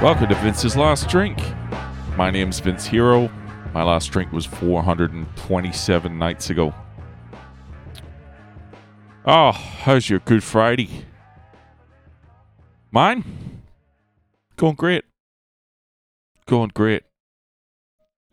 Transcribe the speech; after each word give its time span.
Welcome 0.00 0.28
to 0.28 0.36
Vince's 0.36 0.76
Last 0.76 1.08
Drink. 1.08 1.42
My 2.16 2.30
name's 2.30 2.60
Vince 2.60 2.86
Hero. 2.86 3.28
My 3.74 3.82
last 3.82 4.12
drink 4.12 4.30
was 4.30 4.46
427 4.46 6.16
nights 6.16 6.50
ago. 6.50 6.72
Oh, 9.26 9.50
how's 9.50 10.08
your 10.08 10.20
Good 10.20 10.44
Friday? 10.44 11.04
Mine? 12.92 13.24
Going 14.54 14.76
great. 14.76 15.04
Going 16.46 16.70
great. 16.72 17.02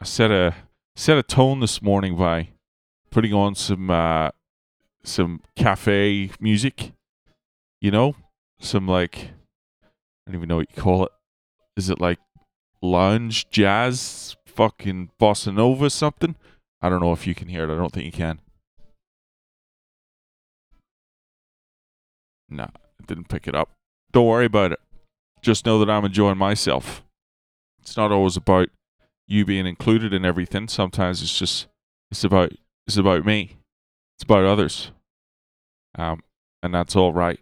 I 0.00 0.04
set 0.04 0.32
a 0.32 0.56
set 0.96 1.16
a 1.16 1.22
tone 1.22 1.60
this 1.60 1.80
morning 1.80 2.16
by 2.16 2.48
putting 3.12 3.32
on 3.32 3.54
some 3.54 3.88
uh 3.88 4.30
some 5.04 5.42
cafe 5.54 6.32
music. 6.40 6.90
You 7.80 7.92
know? 7.92 8.16
Some 8.58 8.88
like 8.88 9.30
I 10.26 10.32
don't 10.32 10.34
even 10.34 10.48
know 10.48 10.56
what 10.56 10.66
you 10.74 10.82
call 10.82 11.04
it. 11.04 11.12
Is 11.76 11.88
it 11.90 12.00
like 12.00 12.18
lounge 12.80 13.48
jazz 13.50 14.36
fucking 14.46 15.10
bossa 15.20 15.54
nova 15.54 15.90
something? 15.90 16.36
I 16.80 16.88
don't 16.88 17.00
know 17.00 17.12
if 17.12 17.26
you 17.26 17.34
can 17.34 17.48
hear 17.48 17.64
it. 17.64 17.72
I 17.72 17.76
don't 17.76 17.92
think 17.92 18.06
you 18.06 18.12
can. 18.12 18.40
Nah, 22.48 22.68
didn't 23.06 23.28
pick 23.28 23.48
it 23.48 23.54
up. 23.54 23.70
Don't 24.12 24.26
worry 24.26 24.46
about 24.46 24.72
it. 24.72 24.80
Just 25.40 25.64
know 25.64 25.78
that 25.78 25.90
I'm 25.90 26.04
enjoying 26.04 26.38
myself. 26.38 27.02
It's 27.80 27.96
not 27.96 28.12
always 28.12 28.36
about 28.36 28.68
you 29.26 29.44
being 29.44 29.66
included 29.66 30.12
in 30.12 30.24
everything. 30.24 30.68
Sometimes 30.68 31.22
it's 31.22 31.36
just 31.36 31.66
it's 32.10 32.24
about 32.24 32.52
it's 32.86 32.96
about 32.96 33.24
me. 33.24 33.56
It's 34.16 34.24
about 34.24 34.44
others. 34.44 34.90
Um, 35.96 36.22
and 36.62 36.74
that's 36.74 36.94
all 36.94 37.12
right. 37.12 37.40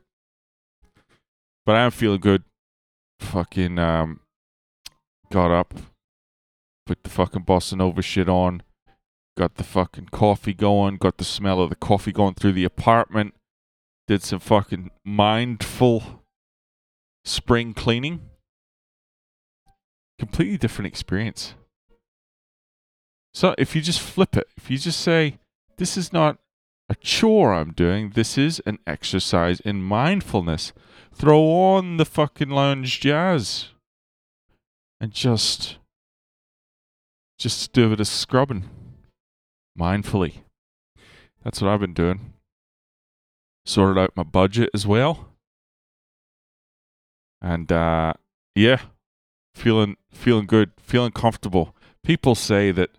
But 1.66 1.76
I 1.76 1.80
am 1.80 1.90
feeling 1.90 2.20
good. 2.20 2.44
Fucking 3.20 3.78
um, 3.78 4.19
got 5.30 5.50
up, 5.50 5.74
put 6.86 7.02
the 7.04 7.10
fucking 7.10 7.44
bossa 7.44 7.76
nova 7.76 8.02
shit 8.02 8.28
on, 8.28 8.62
got 9.36 9.54
the 9.54 9.64
fucking 9.64 10.08
coffee 10.10 10.54
going, 10.54 10.96
got 10.96 11.18
the 11.18 11.24
smell 11.24 11.60
of 11.60 11.70
the 11.70 11.76
coffee 11.76 12.12
going 12.12 12.34
through 12.34 12.52
the 12.52 12.64
apartment, 12.64 13.34
did 14.06 14.22
some 14.22 14.40
fucking 14.40 14.90
mindful 15.04 16.24
spring 17.24 17.74
cleaning. 17.74 18.20
Completely 20.18 20.58
different 20.58 20.86
experience. 20.86 21.54
So 23.32 23.54
if 23.56 23.74
you 23.76 23.80
just 23.80 24.00
flip 24.00 24.36
it, 24.36 24.48
if 24.56 24.70
you 24.70 24.76
just 24.76 25.00
say, 25.00 25.38
this 25.78 25.96
is 25.96 26.12
not 26.12 26.38
a 26.88 26.96
chore 26.96 27.54
I'm 27.54 27.72
doing, 27.72 28.10
this 28.10 28.36
is 28.36 28.60
an 28.66 28.80
exercise 28.86 29.60
in 29.60 29.82
mindfulness. 29.82 30.72
Throw 31.14 31.40
on 31.40 31.96
the 31.96 32.04
fucking 32.04 32.50
lounge 32.50 33.00
jazz 33.00 33.68
and 35.00 35.12
just 35.12 35.78
just 37.38 37.72
do 37.72 37.86
a 37.86 37.88
bit 37.90 38.00
of 38.00 38.06
scrubbing 38.06 38.68
mindfully. 39.78 40.34
That's 41.42 41.62
what 41.62 41.70
I've 41.70 41.80
been 41.80 41.94
doing. 41.94 42.34
Sorted 43.64 43.96
out 43.96 44.16
my 44.16 44.22
budget 44.22 44.70
as 44.74 44.86
well. 44.86 45.28
And 47.40 47.72
uh 47.72 48.12
yeah, 48.54 48.82
feeling 49.54 49.96
feeling 50.12 50.46
good, 50.46 50.72
feeling 50.78 51.12
comfortable. 51.12 51.74
People 52.04 52.34
say 52.34 52.70
that 52.72 52.90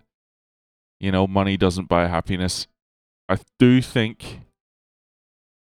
you 0.98 1.10
know, 1.10 1.26
money 1.26 1.56
doesn't 1.56 1.88
buy 1.88 2.06
happiness. 2.06 2.68
I 3.28 3.38
do 3.58 3.82
think 3.82 4.40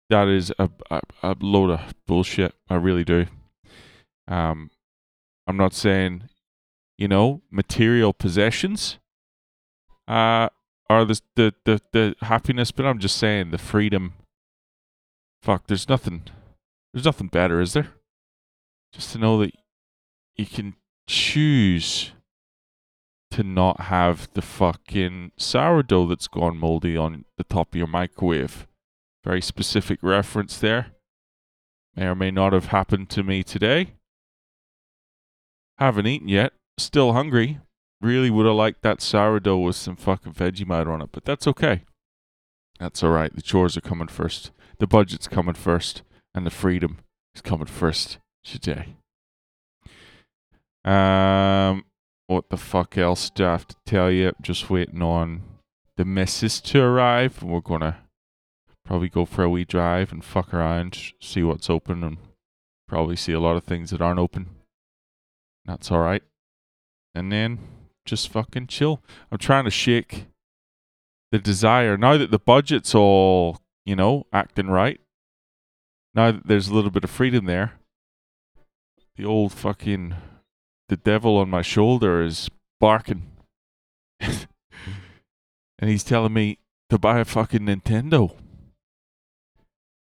that 0.08 0.26
is 0.26 0.52
a, 0.58 0.70
a, 0.90 1.02
a 1.22 1.36
load 1.40 1.70
of 1.70 1.94
bullshit. 2.06 2.54
I 2.68 2.76
really 2.76 3.04
do. 3.04 3.26
Um, 4.26 4.70
I'm 5.48 5.56
not 5.56 5.72
saying, 5.72 6.28
you 6.98 7.08
know, 7.08 7.40
material 7.50 8.12
possessions 8.12 8.98
uh, 10.06 10.50
are 10.90 11.04
the, 11.06 11.20
the, 11.36 11.54
the, 11.64 11.80
the 11.92 12.14
happiness, 12.20 12.70
but 12.70 12.84
I'm 12.84 12.98
just 12.98 13.16
saying 13.16 13.50
the 13.50 13.56
freedom. 13.56 14.12
Fuck, 15.42 15.66
there's 15.66 15.88
nothing, 15.88 16.24
there's 16.92 17.06
nothing 17.06 17.28
better, 17.28 17.62
is 17.62 17.72
there? 17.72 17.88
Just 18.92 19.12
to 19.12 19.18
know 19.18 19.38
that 19.38 19.52
you 20.36 20.44
can 20.44 20.74
choose 21.06 22.12
to 23.30 23.42
not 23.42 23.82
have 23.82 24.28
the 24.34 24.42
fucking 24.42 25.32
sourdough 25.38 26.08
that's 26.08 26.28
gone 26.28 26.58
moldy 26.58 26.94
on 26.96 27.24
the 27.38 27.44
top 27.44 27.72
of 27.72 27.78
your 27.78 27.86
microwave. 27.86 28.66
Very 29.24 29.40
specific 29.40 29.98
reference 30.02 30.58
there. 30.58 30.92
May 31.96 32.06
or 32.06 32.14
may 32.14 32.30
not 32.30 32.52
have 32.52 32.66
happened 32.66 33.08
to 33.10 33.22
me 33.22 33.42
today. 33.42 33.94
Haven't 35.78 36.06
eaten 36.06 36.28
yet. 36.28 36.52
Still 36.78 37.12
hungry. 37.12 37.60
Really 38.00 38.30
would 38.30 38.46
have 38.46 38.54
liked 38.54 38.82
that 38.82 39.00
sourdough 39.00 39.58
with 39.58 39.76
some 39.76 39.96
fucking 39.96 40.32
Vegemite 40.32 40.86
on 40.86 41.02
it, 41.02 41.10
but 41.12 41.24
that's 41.24 41.46
okay. 41.46 41.82
That's 42.78 43.02
alright. 43.02 43.34
The 43.34 43.42
chores 43.42 43.76
are 43.76 43.82
coming 43.82 44.08
first. 44.08 44.52
The 44.78 44.86
budget's 44.86 45.28
coming 45.28 45.54
first. 45.54 46.02
And 46.34 46.46
the 46.46 46.50
freedom 46.50 46.98
is 47.34 47.42
coming 47.42 47.66
first 47.66 48.18
today. 48.44 48.96
Um, 50.84 51.84
what 52.28 52.50
the 52.50 52.56
fuck 52.56 52.96
else 52.96 53.30
do 53.30 53.44
I 53.44 53.52
have 53.52 53.66
to 53.68 53.76
tell 53.84 54.10
you? 54.10 54.32
Just 54.40 54.70
waiting 54.70 55.02
on 55.02 55.42
the 55.96 56.04
missus 56.04 56.60
to 56.60 56.80
arrive. 56.80 57.42
We're 57.42 57.60
gonna 57.60 57.98
probably 58.84 59.08
go 59.08 59.24
for 59.24 59.42
a 59.42 59.50
wee 59.50 59.64
drive 59.64 60.12
and 60.12 60.24
fuck 60.24 60.54
around, 60.54 61.12
see 61.20 61.42
what's 61.42 61.68
open, 61.68 62.04
and 62.04 62.18
probably 62.86 63.16
see 63.16 63.32
a 63.32 63.40
lot 63.40 63.56
of 63.56 63.64
things 63.64 63.90
that 63.90 64.00
aren't 64.00 64.20
open. 64.20 64.57
That's 65.68 65.92
all 65.92 66.00
right. 66.00 66.22
And 67.14 67.30
then 67.30 67.58
just 68.06 68.30
fucking 68.30 68.68
chill. 68.68 69.02
I'm 69.30 69.36
trying 69.36 69.64
to 69.64 69.70
shake 69.70 70.24
the 71.30 71.38
desire 71.38 71.98
now 71.98 72.16
that 72.16 72.30
the 72.30 72.38
budget's 72.38 72.94
all 72.94 73.60
you 73.84 73.94
know 73.94 74.26
acting 74.32 74.68
right. 74.68 74.98
Now 76.14 76.32
that 76.32 76.46
there's 76.46 76.68
a 76.68 76.74
little 76.74 76.90
bit 76.90 77.04
of 77.04 77.10
freedom 77.10 77.44
there, 77.44 77.74
the 79.16 79.26
old 79.26 79.52
fucking 79.52 80.14
the 80.88 80.96
devil 80.96 81.36
on 81.36 81.50
my 81.50 81.60
shoulder 81.60 82.22
is 82.22 82.48
barking. 82.80 83.30
and 84.20 84.46
he's 85.80 86.02
telling 86.02 86.32
me 86.32 86.58
to 86.88 86.98
buy 86.98 87.18
a 87.18 87.26
fucking 87.26 87.60
Nintendo. 87.60 88.34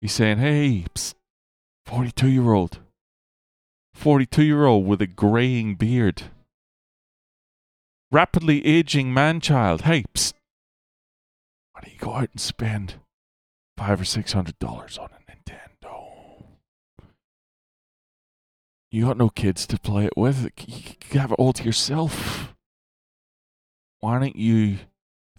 He's 0.02 0.12
saying, 0.12 0.40
hey, 0.40 0.84
42 1.86 2.28
year 2.28 2.52
old. 2.52 2.80
42 3.96 4.44
year 4.44 4.66
old 4.66 4.86
with 4.86 5.02
a 5.02 5.08
graying 5.08 5.76
beard. 5.76 6.24
Rapidly 8.12 8.64
aging 8.66 9.14
man 9.14 9.40
child. 9.40 9.82
Hey, 9.82 10.04
psst. 10.14 10.34
Why 11.72 11.82
don't 11.82 11.94
you 11.94 12.00
go 12.00 12.14
out 12.14 12.30
and 12.32 12.40
spend 12.40 12.96
five 13.78 14.00
or 14.00 14.06
six 14.06 14.34
hundred 14.34 14.60
dollars 14.60 14.98
on 14.98 15.10
a 15.10 15.32
Nintendo? 15.32 16.44
You 18.92 19.06
got 19.06 19.18
no 19.18 19.30
kids 19.30 19.66
to 19.68 19.80
play 19.80 20.06
it 20.06 20.14
with. 20.16 20.50
You 20.68 21.20
have 21.20 21.32
it 21.32 21.40
all 21.40 21.54
to 21.54 21.64
yourself. 21.64 22.54
Why 24.02 24.20
don't 24.20 24.36
you 24.36 24.80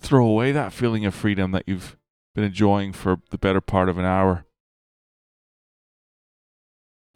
throw 0.00 0.26
away 0.26 0.50
that 0.52 0.72
feeling 0.72 1.04
of 1.04 1.14
freedom 1.14 1.52
that 1.52 1.64
you've 1.66 1.96
been 2.34 2.44
enjoying 2.44 2.92
for 2.92 3.18
the 3.30 3.38
better 3.38 3.60
part 3.60 3.88
of 3.88 3.96
an 3.96 4.04
hour? 4.04 4.45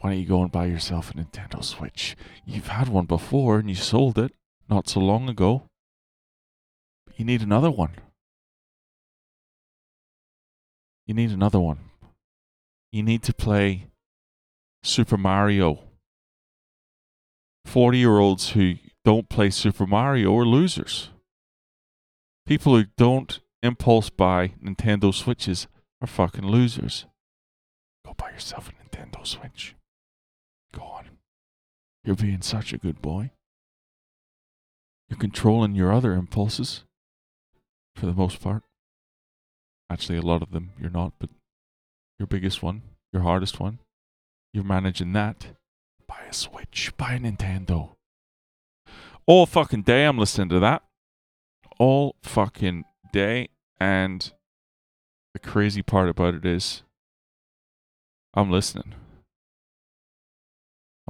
Why 0.01 0.11
don't 0.11 0.19
you 0.21 0.27
go 0.27 0.43
and 0.43 0.51
buy 0.51 0.67
yourself 0.67 1.11
a 1.11 1.15
Nintendo 1.15 1.63
Switch? 1.63 2.17
You've 2.47 2.69
had 2.69 2.89
one 2.89 3.05
before 3.05 3.59
and 3.59 3.69
you 3.69 3.77
sold 3.77 4.19
it 4.19 4.33
not 4.69 4.89
so 4.89 4.99
long 5.01 5.29
ago. 5.29 5.65
You 7.17 7.27
need 7.27 7.43
another 7.43 7.71
one. 7.71 7.97
You 11.07 11.13
need 11.13 11.31
another 11.31 11.61
one. 11.61 11.81
You 12.93 13.03
need 13.03 13.23
to 13.25 13.35
play 13.35 13.89
Super 14.83 15.19
Mario 15.19 15.81
40 17.67 17.99
year 17.99 18.19
olds 18.19 18.51
who 18.51 18.77
don't 19.05 19.29
play 19.29 19.51
Super 19.51 19.87
Mario 19.87 20.37
are 20.37 20.47
losers. 20.47 21.11
People 22.47 22.75
who 22.75 22.87
don't 22.97 23.41
impulse 23.63 24.09
buy 24.09 24.55
Nintendo 24.65 25.15
Switches 25.15 25.69
are 26.01 26.07
fucking 26.07 26.47
losers. 26.47 27.05
Go 28.05 28.15
buy 28.15 28.31
yourself 28.31 28.71
a 28.71 28.73
Nintendo 28.73 29.27
Switch. 29.27 29.75
Go 30.73 30.83
on. 30.83 31.11
You're 32.05 32.17
being 32.17 32.43
such 32.43 32.73
a 32.73 32.79
good 32.79 33.03
boy. 33.03 33.31
You're 35.09 35.19
controlling 35.19 35.75
your 35.75 35.93
other 35.93 36.13
impulses 36.13 36.85
for 37.97 38.07
the 38.07 38.13
most 38.13 38.41
part. 38.41 38.63
Actually, 39.91 40.19
a 40.19 40.23
lot 40.23 40.43
of 40.43 40.53
them 40.53 40.71
you're 40.81 40.91
not, 40.91 41.13
but 41.19 41.31
your 42.19 42.27
biggest 42.27 42.63
one, 42.63 42.83
your 43.13 43.23
hardest 43.23 43.59
one, 43.59 43.81
you're 44.53 44.65
managing 44.65 45.13
that 45.15 45.49
buy 46.11 46.27
a 46.29 46.35
Switch, 46.35 46.93
buy 46.97 47.15
a 47.15 47.21
Nintendo. 47.21 47.91
All 49.27 49.47
fucking 49.47 49.83
day 49.83 50.05
I'm 50.05 50.19
listening 50.19 50.49
to 50.49 50.59
that. 50.59 50.83
All 51.79 52.17
fucking 52.23 52.85
day. 53.13 53.49
And 53.79 54.33
the 55.33 55.39
crazy 55.39 55.83
part 55.83 56.09
about 56.09 56.35
it 56.35 56.45
is 56.45 56.83
I'm 58.35 58.51
listening. 58.51 58.95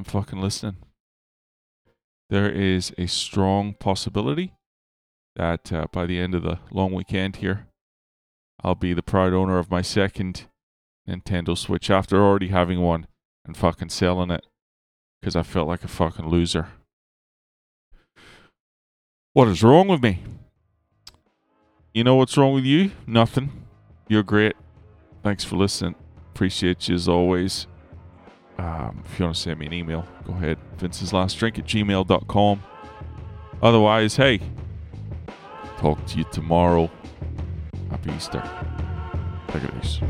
I'm 0.00 0.04
fucking 0.04 0.40
listening. 0.40 0.78
there 2.30 2.50
is 2.50 2.90
a 2.96 3.04
strong 3.06 3.74
possibility 3.74 4.54
that 5.36 5.70
uh, 5.74 5.88
by 5.92 6.06
the 6.06 6.18
end 6.18 6.34
of 6.34 6.42
the 6.42 6.58
long 6.70 6.94
weekend 6.94 7.36
here, 7.36 7.66
I'll 8.64 8.74
be 8.74 8.94
the 8.94 9.02
proud 9.02 9.34
owner 9.34 9.58
of 9.58 9.70
my 9.70 9.82
second 9.82 10.46
Nintendo 11.06 11.54
Switch 11.54 11.90
after 11.90 12.16
already 12.16 12.48
having 12.48 12.80
one 12.80 13.08
and 13.44 13.54
fucking 13.54 13.90
selling 13.90 14.30
it 14.30 14.46
because 15.20 15.36
I 15.36 15.42
felt 15.42 15.68
like 15.68 15.84
a 15.84 15.88
fucking 15.88 16.30
loser. 16.30 16.68
What 19.34 19.48
is 19.48 19.62
wrong 19.62 19.86
with 19.86 20.02
me? 20.02 20.22
You 21.92 22.04
know 22.04 22.14
what's 22.14 22.38
wrong 22.38 22.54
with 22.54 22.64
you? 22.64 22.92
Nothing. 23.06 23.66
You're 24.08 24.22
great. 24.22 24.56
Thanks 25.22 25.44
for 25.44 25.56
listening. 25.56 25.94
Appreciate 26.32 26.88
you 26.88 26.94
as 26.94 27.06
always. 27.06 27.66
Um, 28.60 29.02
if 29.06 29.18
you 29.18 29.24
want 29.24 29.36
to 29.36 29.40
send 29.40 29.58
me 29.58 29.66
an 29.66 29.72
email, 29.72 30.06
go 30.26 30.34
ahead. 30.34 30.58
Vince's 30.76 31.14
last 31.14 31.38
drink 31.38 31.58
at 31.58 31.64
gmail.com. 31.64 32.62
Otherwise, 33.62 34.16
hey, 34.16 34.38
talk 35.78 36.04
to 36.08 36.18
you 36.18 36.24
tomorrow. 36.24 36.90
Happy 37.88 38.12
Easter. 38.12 38.42
Take 39.48 39.64
it 39.64 39.70
easy. 39.82 40.02